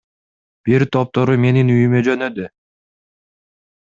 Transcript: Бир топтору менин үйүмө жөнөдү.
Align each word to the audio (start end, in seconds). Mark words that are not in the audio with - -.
Бир 0.69 0.85
топтору 0.95 1.35
менин 1.43 1.69
үйүмө 1.73 2.01
жөнөдү. 2.07 2.47